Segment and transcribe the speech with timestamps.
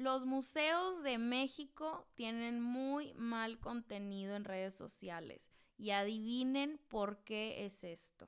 [0.00, 7.66] Los museos de México tienen muy mal contenido en redes sociales y adivinen por qué
[7.66, 8.26] es esto.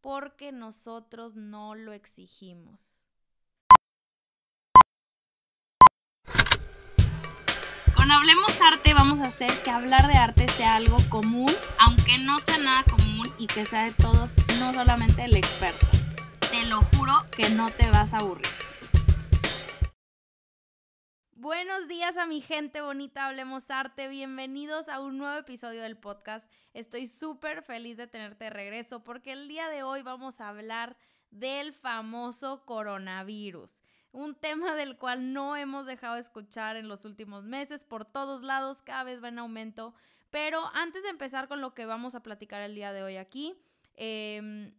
[0.00, 3.04] Porque nosotros no lo exigimos.
[7.94, 12.40] Con Hablemos Arte vamos a hacer que hablar de arte sea algo común, aunque no
[12.40, 15.86] sea nada común y que sea de todos, no solamente el experto.
[16.50, 18.61] Te lo juro que no te vas a aburrir.
[21.42, 26.48] Buenos días a mi gente bonita, hablemos arte, bienvenidos a un nuevo episodio del podcast.
[26.72, 30.96] Estoy súper feliz de tenerte de regreso porque el día de hoy vamos a hablar
[31.32, 33.82] del famoso coronavirus,
[34.12, 38.42] un tema del cual no hemos dejado de escuchar en los últimos meses, por todos
[38.42, 39.96] lados, cada vez va en aumento.
[40.30, 43.56] Pero antes de empezar con lo que vamos a platicar el día de hoy aquí,
[43.96, 44.72] eh,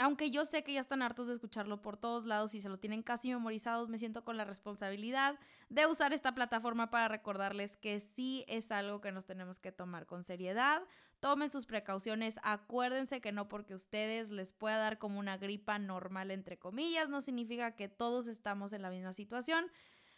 [0.00, 2.78] aunque yo sé que ya están hartos de escucharlo por todos lados y se lo
[2.78, 8.00] tienen casi memorizados, me siento con la responsabilidad de usar esta plataforma para recordarles que
[8.00, 10.82] sí es algo que nos tenemos que tomar con seriedad.
[11.20, 16.30] Tomen sus precauciones, acuérdense que no porque ustedes les pueda dar como una gripa normal,
[16.30, 19.70] entre comillas, no significa que todos estamos en la misma situación.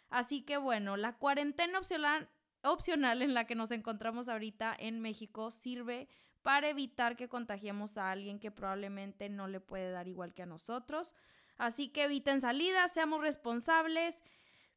[0.09, 2.29] Así que bueno, la cuarentena opcional,
[2.63, 6.07] opcional en la que nos encontramos ahorita en México sirve
[6.43, 10.45] para evitar que contagiemos a alguien que probablemente no le puede dar igual que a
[10.45, 11.15] nosotros.
[11.57, 14.23] Así que eviten salidas, seamos responsables.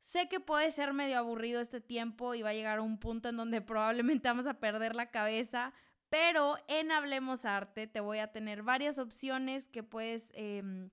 [0.00, 3.28] Sé que puede ser medio aburrido este tiempo y va a llegar a un punto
[3.28, 5.74] en donde probablemente vamos a perder la cabeza,
[6.08, 10.30] pero en Hablemos Arte te voy a tener varias opciones que puedes...
[10.34, 10.90] Em,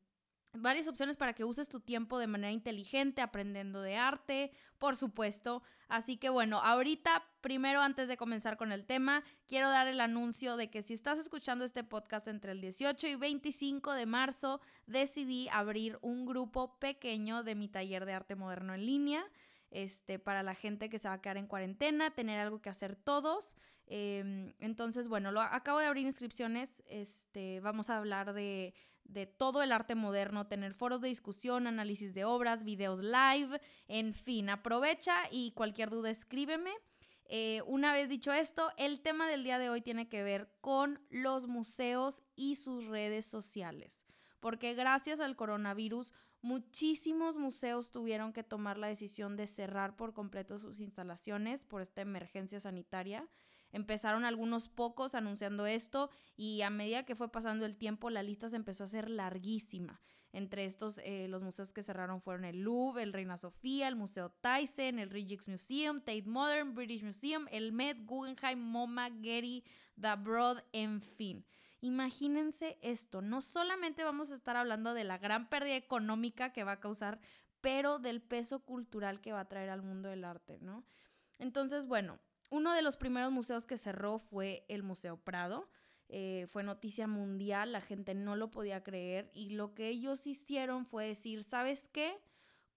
[0.54, 5.64] varias opciones para que uses tu tiempo de manera inteligente, aprendiendo de arte, por supuesto.
[5.88, 10.56] Así que bueno, ahorita, primero antes de comenzar con el tema, quiero dar el anuncio
[10.56, 15.50] de que si estás escuchando este podcast entre el 18 y 25 de marzo, decidí
[15.52, 19.26] abrir un grupo pequeño de mi taller de arte moderno en línea.
[19.74, 22.96] Este, para la gente que se va a quedar en cuarentena, tener algo que hacer
[22.96, 23.58] todos.
[23.88, 26.84] Em, entonces, bueno, lo, acabo de abrir inscripciones.
[26.88, 28.74] Este, vamos a hablar de
[29.06, 34.14] de todo el arte moderno, tener foros de discusión, análisis de obras, videos live, en
[34.14, 36.72] fin, aprovecha y cualquier duda escríbeme.
[37.26, 41.00] Eh, una vez dicho esto, el tema del día de hoy tiene que ver con
[41.10, 44.06] los museos y sus redes sociales,
[44.40, 50.60] porque gracias al coronavirus muchísimos museos tuvieron que tomar la decisión de cerrar por completo
[50.60, 53.28] sus instalaciones por esta emergencia sanitaria.
[53.72, 58.50] Empezaron algunos pocos anunciando esto y a medida que fue pasando el tiempo la lista
[58.50, 60.00] se empezó a hacer larguísima.
[60.34, 64.32] Entre estos, eh, los museos que cerraron fueron el Louvre, el Reina Sofía, el Museo
[64.42, 69.64] Thyssen, el Rijksmuseum, Tate Modern, British Museum, el Met, Guggenheim, MoMA, Getty,
[70.00, 71.46] The Broad, en fin.
[71.84, 76.72] Imagínense esto, no solamente vamos a estar hablando de la gran pérdida económica que va
[76.72, 77.20] a causar,
[77.60, 80.86] pero del peso cultural que va a traer al mundo del arte, ¿no?
[81.40, 82.20] Entonces, bueno,
[82.52, 85.70] uno de los primeros museos que cerró fue el Museo Prado.
[86.08, 90.86] Eh, fue noticia mundial, la gente no lo podía creer y lo que ellos hicieron
[90.86, 92.18] fue decir, ¿sabes qué?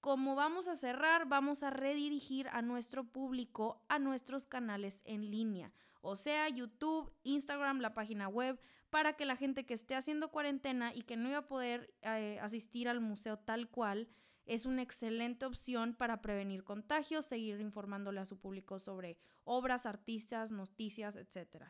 [0.01, 5.73] Como vamos a cerrar, vamos a redirigir a nuestro público a nuestros canales en línea,
[6.01, 8.59] o sea, YouTube, Instagram, la página web,
[8.91, 12.39] para que la gente que esté haciendo cuarentena y que no iba a poder eh,
[12.41, 14.09] asistir al museo tal cual,
[14.47, 20.53] es una excelente opción para prevenir contagios, seguir informándole a su público sobre obras, artistas,
[20.53, 21.65] noticias, etc.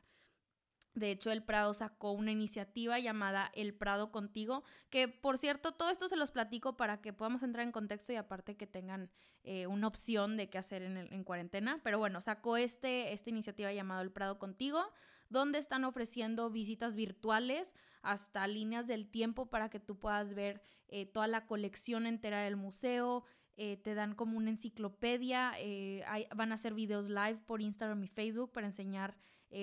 [0.95, 5.91] De hecho, el Prado sacó una iniciativa llamada El Prado Contigo, que por cierto, todo
[5.91, 9.11] esto se los platico para que podamos entrar en contexto y aparte que tengan
[9.43, 11.81] eh, una opción de qué hacer en, en, cuarentena.
[11.83, 14.91] Pero bueno, sacó este, esta iniciativa llamada El Prado Contigo,
[15.29, 21.07] donde están ofreciendo visitas virtuales hasta líneas del tiempo para que tú puedas ver eh,
[21.07, 23.25] toda la colección entera del museo.
[23.57, 26.05] Eh, te dan como una enciclopedia, eh,
[26.35, 29.17] van a hacer videos live por Instagram y Facebook para enseñar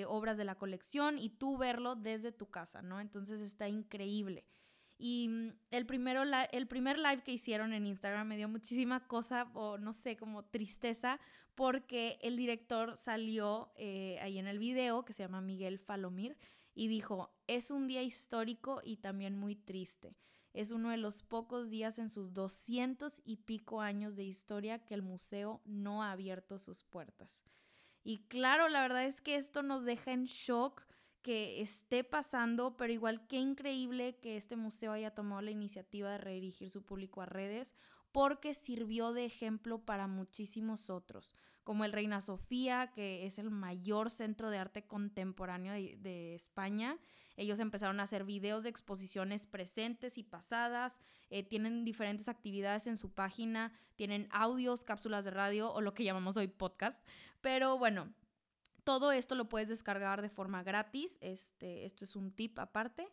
[0.07, 3.00] obras de la colección y tú verlo desde tu casa, ¿no?
[3.00, 4.44] Entonces está increíble.
[4.98, 9.50] Y mm, el, primero, el primer live que hicieron en Instagram me dio muchísima cosa,
[9.54, 11.20] o no sé, como tristeza,
[11.56, 16.38] porque el director salió ahí en el video, que se llama Miguel Falomir,
[16.74, 20.16] y dijo, es un día histórico y también muy triste.
[20.54, 24.94] Es uno de los pocos días en sus doscientos y pico años de historia que
[24.94, 27.44] el museo no ha abierto sus puertas.
[28.04, 30.86] Y claro, la verdad es que esto nos deja en shock
[31.24, 36.20] que esté pasando, pero igual qué increíble que este museo haya tomado la iniciativa de
[36.20, 37.75] redirigir su público a redes
[38.14, 44.12] porque sirvió de ejemplo para muchísimos otros, como el Reina Sofía, que es el mayor
[44.12, 47.00] centro de arte contemporáneo de, España.
[47.38, 51.00] Ellos empezaron a hacer videos de exposiciones presentes y pasadas,
[51.31, 56.04] eh, tienen diferentes actividades en su página, tienen audios, cápsulas de radio o lo que
[56.04, 57.04] llamamos hoy podcast.
[57.42, 58.14] Pero bueno,
[58.83, 61.18] todo esto lo puedes descargar de forma gratis.
[61.21, 63.12] Este, esto es un tip aparte.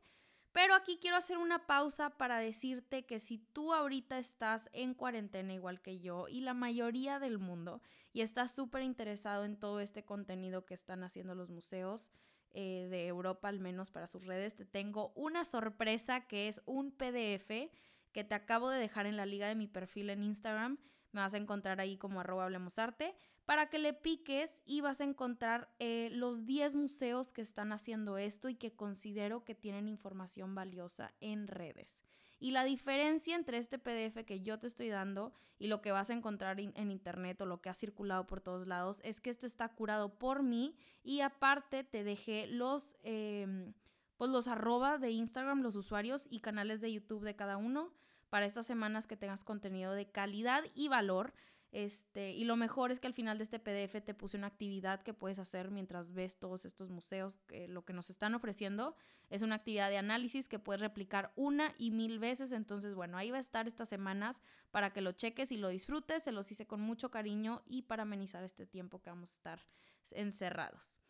[0.53, 5.53] Pero aquí quiero hacer una pausa para decirte que si tú ahorita estás en cuarentena
[5.53, 7.83] igual que yo y la mayoría del mundo
[8.13, 12.11] y estás súper interesado en todo este contenido que están haciendo los museos
[12.53, 16.91] eh, de Europa, al menos para sus redes, te tengo una sorpresa que es un
[16.91, 17.71] PDF
[18.11, 20.79] que te acabo de dejar en la liga de mi perfil en Instagram.
[21.13, 23.15] Me vas a encontrar ahí como arroba hablemosarte
[23.51, 28.17] para que le piques y vas a encontrar eh, los 10 museos que están haciendo
[28.17, 32.05] esto y que considero que tienen información valiosa en redes.
[32.39, 36.11] Y la diferencia entre este PDF que yo te estoy dando y lo que vas
[36.11, 39.49] a encontrar en internet o lo que ha circulado por todos lados es que esto
[39.49, 43.75] está curado por mí y aparte te dejé los, em,
[44.17, 47.93] pues los arroba de Instagram, los usuarios y canales de YouTube de cada uno
[48.29, 51.35] para estas semanas que tengas contenido de calidad y valor.
[51.73, 55.03] Este, y lo mejor es que al final de este PDF te puse una actividad
[55.03, 58.97] que puedes hacer mientras ves todos estos museos, que lo que nos están ofreciendo
[59.29, 62.51] es una actividad de análisis que puedes replicar una y mil veces.
[62.51, 66.25] Entonces, bueno, ahí va a estar estas semanas para que lo cheques y lo disfrutes.
[66.25, 69.67] Se los hice con mucho cariño y para amenizar este tiempo que vamos a estar
[70.11, 71.01] encerrados.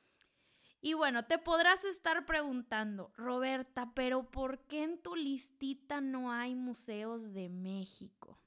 [0.83, 6.55] Y bueno, te podrás estar preguntando, Roberta, pero ¿por qué en tu listita no hay
[6.55, 8.39] museos de México?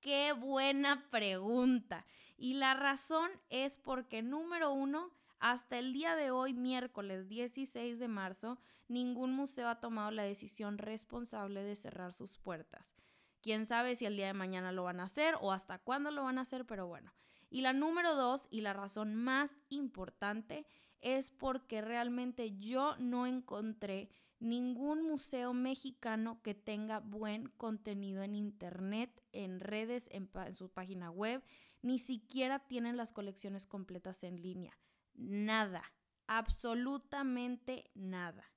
[0.00, 2.06] Qué buena pregunta.
[2.38, 8.08] Y la razón es porque, número uno, hasta el día de hoy, miércoles 16 de
[8.08, 8.58] marzo,
[8.88, 12.94] ningún museo ha tomado la decisión responsable de cerrar sus puertas.
[13.42, 16.24] Quién sabe si el día de mañana lo van a hacer o hasta cuándo lo
[16.24, 17.12] van a hacer, pero bueno.
[17.50, 20.66] Y la número dos, y la razón más importante,
[21.00, 24.10] es porque realmente yo no encontré
[24.40, 31.42] ningún museo mexicano que tenga buen contenido en internet, en redes, en, su página web,
[31.82, 34.76] ni siquiera tienen las colecciones completas en línea.
[35.14, 35.82] Nada,
[36.26, 38.50] absolutamente nada.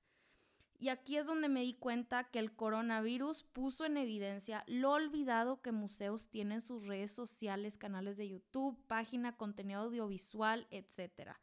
[0.78, 5.62] Y aquí es donde me di cuenta que el coronavirus puso en evidencia lo olvidado
[5.62, 11.40] que museos tienen sus redes sociales, canales de YouTube, página, contenido audiovisual, etcétera.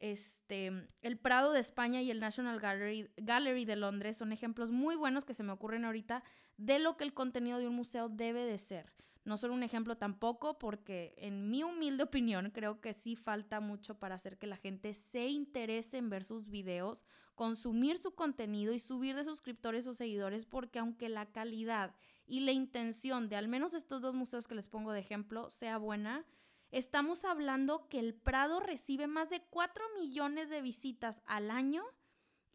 [0.00, 5.24] Este, el Prado de España y el National Gallery, de Londres son ejemplos muy buenos
[5.24, 6.22] que se me ocurren ahorita
[6.56, 8.92] de lo que el contenido de un museo debe de ser.
[9.24, 13.98] No son un ejemplo tampoco porque en mi humilde opinión creo que sí falta mucho
[13.98, 17.04] para hacer que la gente se interese en ver sus videos,
[17.34, 21.94] consumir su contenido y subir de suscriptores o seguidores porque aunque la calidad
[22.26, 25.78] y la intención de al menos estos dos museos que les pongo de ejemplo sea
[25.78, 26.24] buena,
[26.70, 31.82] Estamos hablando que el Prado recibe más de 4 millones de visitas al año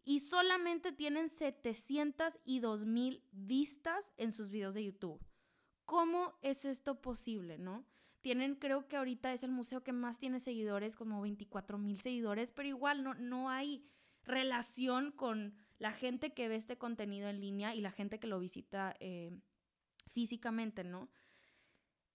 [0.04, 5.24] y solamente tienen 702 mil vistas en sus videos de YouTube.
[5.84, 7.84] ¿Cómo es esto posible, no?
[8.20, 12.52] Tienen, creo que ahorita es el museo que más tiene seguidores, como 24 mil seguidores,
[12.52, 13.84] pero igual no, no hay
[14.22, 18.38] relación con la gente que ve este contenido en línea y la gente que lo
[18.38, 19.30] visita eh,
[20.08, 21.10] físicamente, ¿no?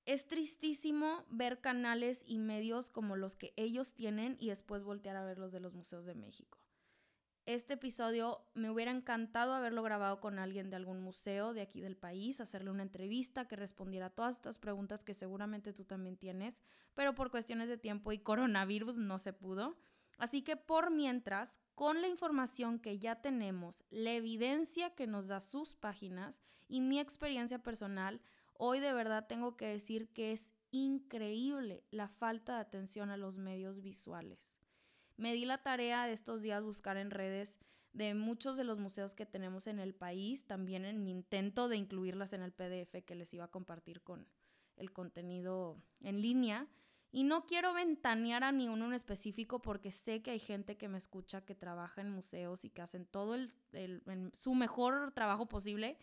[0.10, 5.24] Es tristísimo ver canales y medios como los que ellos tienen y después voltear a
[5.24, 6.58] ver los de los museos de México.
[7.46, 11.96] Este episodio me hubiera encantado haberlo grabado con alguien de algún museo de aquí del
[11.96, 16.64] país, hacerle una entrevista que respondiera a todas estas preguntas que seguramente tú también tienes,
[16.96, 19.78] pero por cuestiones de tiempo y coronavirus no se pudo.
[20.18, 25.40] Así que por mientras, con la información que ya tenemos, la evidencia que nos da
[25.40, 28.22] sus páginas y mi experiencia personal,
[28.62, 33.38] Hoy de verdad tengo que decir que es increíble la falta de atención a los
[33.38, 34.60] medios visuales.
[35.16, 37.58] Me di la tarea de estos días buscar en redes
[37.94, 41.78] de muchos de los museos que tenemos en el país, también en mi intento de
[41.78, 44.28] incluirlas en el PDF que les iba a compartir con
[44.76, 46.68] el contenido en línea.
[47.14, 50.90] Y no quiero ventanear a ni uno en específico porque sé que hay gente que
[50.90, 53.54] me escucha que trabaja en museos y que hacen todo el,
[54.38, 55.98] su mejor trabajo posible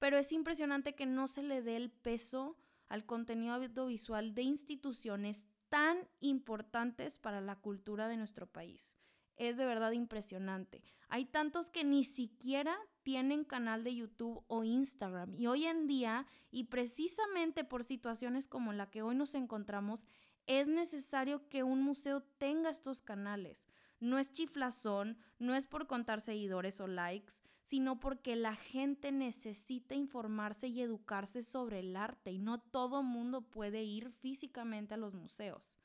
[0.00, 2.56] pero es impresionante que no se le dé el peso
[2.88, 8.96] al contenido audiovisual de instituciones tan importantes para la cultura de nuestro país.
[9.36, 10.82] Es de verdad impresionante.
[11.08, 15.34] Hay tantos que ni siquiera tienen canal de YouTube o Instagram.
[15.38, 20.06] Y hoy en día, y precisamente por situaciones como la que hoy nos encontramos,
[20.46, 23.66] es necesario que un museo tenga estos canales.
[24.00, 27.34] No es chiflazón, no es por contar seguidores o likes,
[27.70, 33.42] sino porque la gente necesita informarse y educarse sobre el arte y no todo mundo
[33.42, 35.78] puede ir físicamente a los museos.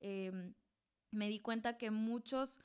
[0.00, 0.54] Em,
[1.10, 2.60] me di cuenta que muchos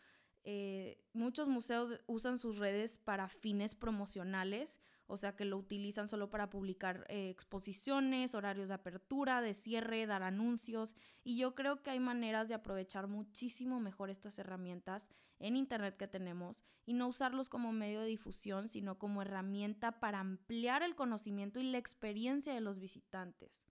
[0.45, 6.29] eh, muchos museos usan sus redes para fines promocionales, o sea que lo utilizan solo
[6.29, 11.91] para publicar eh, exposiciones, horarios de apertura, de cierre, dar anuncios, y yo creo que
[11.91, 15.09] hay maneras de aprovechar muchísimo mejor estas herramientas
[15.39, 20.19] en Internet que tenemos y no usarlos como medio de difusión, sino como herramienta para
[20.19, 23.63] ampliar el conocimiento y la experiencia de los visitantes.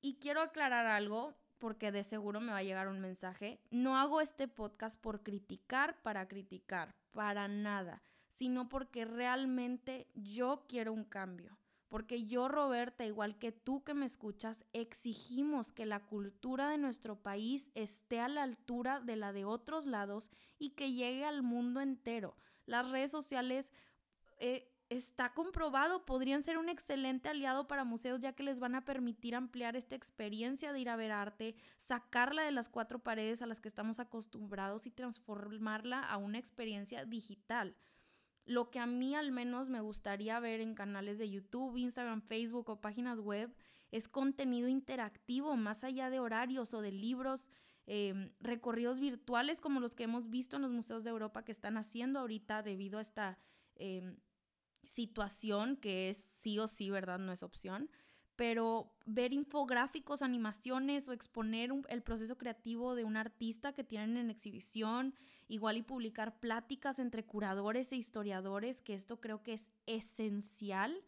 [0.00, 3.60] Y quiero aclarar algo, porque de seguro me va a llegar un mensaje.
[3.70, 8.02] No hago este podcast por criticar para criticar, para nada,
[8.36, 11.58] sino porque realmente yo quiero un cambio.
[11.88, 17.16] Porque yo, Roberta, igual que tú que me escuchas, exigimos que la cultura de nuestro
[17.16, 21.80] país esté a la altura de la de otros lados y que llegue al mundo
[21.80, 22.36] entero.
[22.66, 23.72] Las redes sociales
[24.38, 28.84] eh, está comprobado, podrían ser un excelente aliado para museos ya que les van a
[28.84, 33.46] permitir ampliar esta experiencia de ir a ver arte, sacarla de las cuatro paredes a
[33.46, 37.76] las que estamos acostumbrados y transformarla a una experiencia digital.
[38.46, 42.70] Lo que a mí al menos me gustaría ver en canales de YouTube, Instagram, Facebook
[42.70, 43.52] o páginas web
[43.90, 47.50] es contenido interactivo, más allá de horarios o de libros,
[47.86, 51.76] em, recorridos virtuales como los que hemos visto en los museos de Europa que están
[51.76, 53.38] haciendo ahorita debido a esta
[53.74, 54.16] em,
[54.84, 57.18] situación que es sí o sí, ¿verdad?
[57.18, 57.90] No es opción.
[58.36, 64.30] Pero ver infográficos, animaciones o exponer el proceso creativo de un artista que tienen en
[64.30, 65.14] exhibición,
[65.48, 71.04] igual y publicar pláticas entre curadores e historiadores, que esto creo que es esencial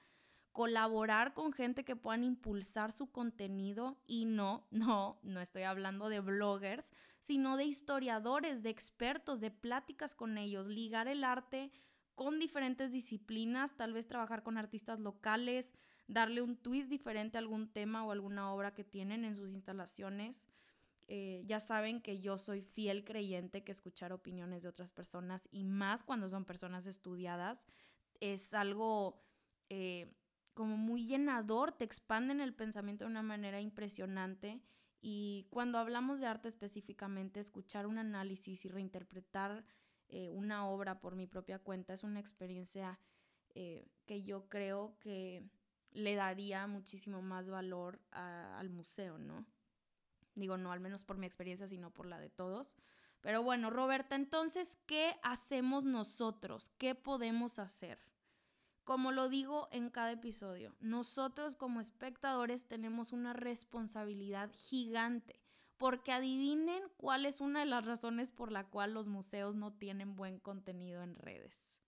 [0.52, 6.20] colaborar con gente que puedan impulsar su contenido y no, no, no estoy hablando de
[6.20, 6.90] bloggers,
[7.20, 11.70] sino de historiadores, de expertos, de pláticas con ellos, ligar el arte
[12.16, 15.72] con diferentes disciplinas, tal vez trabajar con artistas locales,
[16.08, 20.48] darle un twist diferente a algún tema o alguna obra que tienen en sus instalaciones.
[21.10, 25.64] Eh, ya saben que yo soy fiel creyente que escuchar opiniones de otras personas y
[25.64, 27.66] más cuando son personas estudiadas
[28.20, 29.24] es algo
[29.70, 30.12] eh,
[30.52, 34.60] como muy llenador, te expanden el pensamiento de una manera impresionante
[35.00, 39.64] y cuando hablamos de arte específicamente, escuchar un análisis y reinterpretar
[40.10, 42.98] eh, una obra por mi propia cuenta es una experiencia
[43.54, 45.42] que yo creo que
[45.90, 49.44] le daría muchísimo más valor al museo, ¿no?
[50.38, 52.76] Digo, no al menos por mi experiencia, sino por la de todos.
[53.20, 56.70] Pero bueno, Roberta, entonces, ¿qué hacemos nosotros?
[56.78, 57.98] ¿Qué podemos hacer?
[58.84, 65.40] Como lo digo en cada episodio, nosotros como espectadores tenemos una responsabilidad gigante
[65.78, 70.16] porque adivinen cuál es una de las razones por la cual los museos no tienen
[70.16, 71.80] buen contenido en redes.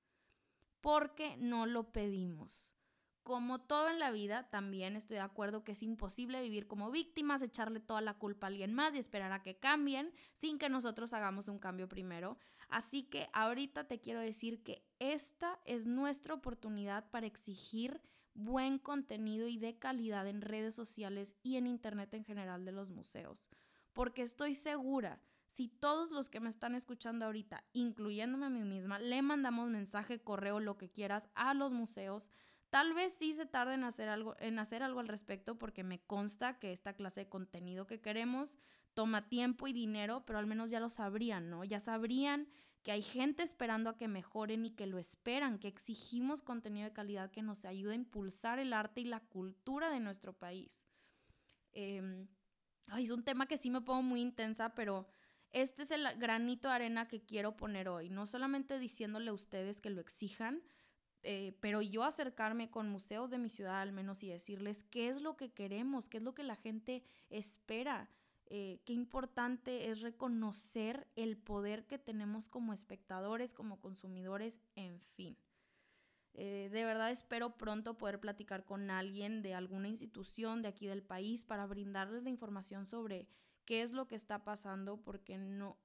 [0.81, 2.75] Porque no lo pedimos.
[3.23, 7.43] Como todo en la vida, también estoy de acuerdo que es imposible vivir como víctimas,
[7.43, 11.13] echarle toda la culpa a alguien más y esperar a que cambien sin que nosotros
[11.13, 12.39] hagamos un cambio primero.
[12.69, 18.01] Así que ahorita te quiero decir que esta es nuestra oportunidad para exigir
[18.35, 22.91] buen contenido y de calidad en redes sociales y en Internet en general de los
[22.91, 23.51] museos
[23.93, 28.99] porque estoy segura, si todos los que me están escuchando ahorita, incluyéndome a mí misma,
[28.99, 32.31] le mandamos mensaje, correo, lo que quieras a los museos,
[32.71, 36.01] Tal vez sí se tarde en hacer algo, en hacer algo al respecto porque me
[36.01, 38.59] consta que esta clase de contenido que queremos
[38.95, 41.65] toma tiempo y dinero, pero al menos ya lo sabrían, ¿no?
[41.65, 42.49] Ya sabrían
[42.83, 46.95] que hay gente esperando a que mejoren y que lo esperan, que exigimos contenido de
[46.95, 50.87] calidad que nos ayude a impulsar el arte y la cultura de nuestro país.
[51.73, 52.27] Eh,
[52.91, 55.07] Ay, es un tema que sí me pongo muy intensa, pero
[55.53, 58.11] este es el granito de arena que quiero poner hoy.
[58.11, 60.63] No solamente diciéndole a ustedes que lo exijan,
[61.23, 65.21] eh, pero yo acercarme con museos de mi ciudad al menos y decirles qué es
[65.21, 68.09] lo que queremos, qué es lo que la gente espera.
[68.53, 75.37] Eh, qué importante es reconocer el poder que tenemos como espectadores, como consumidores, en fin.
[76.35, 81.03] Eh, de verdad espero pronto poder platicar con alguien de alguna institución de aquí del
[81.03, 83.29] país para brindarles la información sobre
[83.65, 85.77] qué es lo que está pasando, porque no,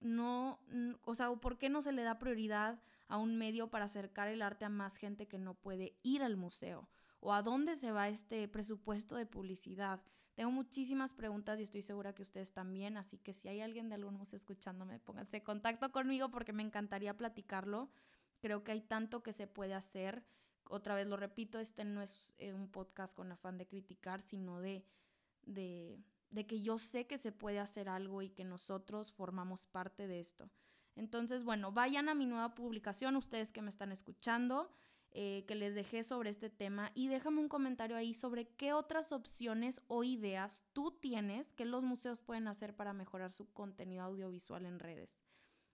[0.00, 0.60] no,
[1.04, 4.42] o sea, por qué no se le da prioridad a un medio para acercar el
[4.42, 6.88] arte a más gente que no puede ir al museo,
[7.20, 10.02] o a dónde se va este presupuesto de publicidad.
[10.34, 13.94] Tengo muchísimas preguntas y estoy segura que ustedes también, así que si hay alguien de
[13.94, 17.90] algún museo escuchándome, pónganse en contacto conmigo porque me encantaría platicarlo.
[18.40, 20.24] Creo que hay tanto que se puede hacer.
[20.68, 24.60] Otra vez lo repito, este no es eh, un podcast con afán de criticar, sino
[24.60, 24.84] de,
[25.46, 25.98] de,
[26.30, 30.20] de que yo sé que se puede hacer algo y que nosotros formamos parte de
[30.20, 30.50] esto.
[30.94, 34.70] Entonces, bueno, vayan a mi nueva publicación, ustedes que me están escuchando,
[35.12, 39.12] eh, que les dejé sobre este tema y déjame un comentario ahí sobre qué otras
[39.12, 44.66] opciones o ideas tú tienes que los museos pueden hacer para mejorar su contenido audiovisual
[44.66, 45.22] en redes.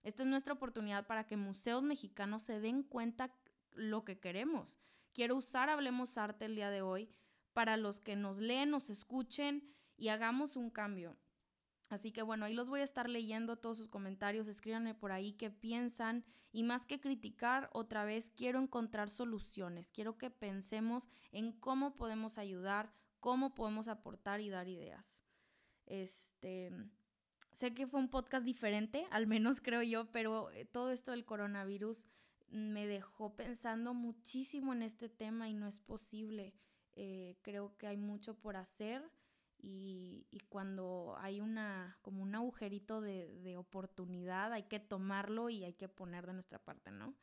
[0.02, 3.34] Esta es nuestra oportunidad para que museos mexicanos se den cuenta
[3.72, 4.78] lo que queremos.
[5.12, 7.08] Quiero usar Hablemos Arte el día de hoy
[7.52, 11.16] para los que nos leen, nos escuchen y hagamos un cambio.
[11.88, 15.34] Así que bueno, ahí los voy a estar leyendo todos sus comentarios, escríbanme por ahí
[15.34, 21.52] qué piensan y más que criticar, otra vez quiero encontrar soluciones, quiero que pensemos en
[21.52, 25.22] cómo podemos ayudar, cómo podemos aportar y dar ideas.
[25.86, 26.72] Este,
[27.52, 31.24] sé que fue un podcast diferente, al menos creo yo, pero eh, todo esto del
[31.24, 32.08] coronavirus
[32.48, 36.54] me dejó pensando muchísimo en este tema y no es posible.
[36.96, 39.08] Eh, creo que hay mucho por hacer
[39.62, 45.72] y, cuando hay una, como un agujerito de, de, oportunidad, hay que tomarlo y hay
[45.72, 47.14] que poner de nuestra parte, ¿no?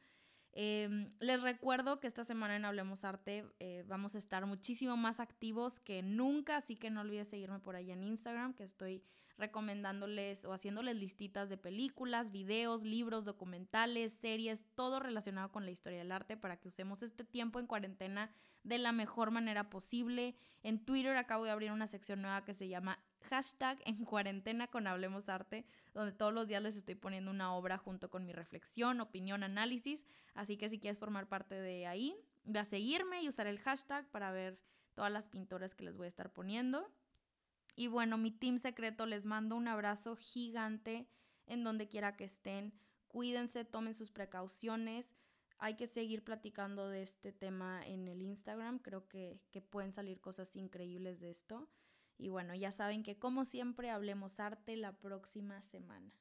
[0.54, 5.20] Em, les recuerdo que esta semana en Hablemos Arte eh, vamos a estar muchísimo más
[5.20, 9.04] activos que nunca, así que no olvides seguirme por ahí en Instagram, que estoy
[9.40, 16.00] recomendándoles o haciéndoles listitas de películas, videos, libros, documentales, series, todo relacionado con la historia
[16.00, 18.30] del arte para que usemos este tiempo en cuarentena
[18.64, 20.36] de la mejor manera posible.
[20.62, 24.88] En Twitter acabo de abrir una sección nueva que se llama hashtag en cuarentena con
[24.88, 29.00] Hablemos Arte, donde todos los días les estoy poniendo una obra junto con mi reflexión,
[29.00, 30.06] opinión, análisis.
[30.34, 34.06] Así que si quieres formar parte de ahí, ve a seguirme y usar el hashtag
[34.12, 34.60] para ver
[34.96, 36.92] todas las pinturas que les voy a estar poniendo.
[37.76, 41.08] Y bueno, mi team secreto les mando un abrazo gigante
[41.46, 42.74] en donde quiera que estén.
[43.08, 45.16] Cuídense, tomen sus precauciones.
[45.58, 48.80] Hay que seguir platicando de este tema en el Instagram.
[48.80, 51.70] Creo que, que pueden salir cosas increíbles de esto.
[52.18, 56.12] Y bueno, ya saben que como siempre hablemos arte la próxima semana.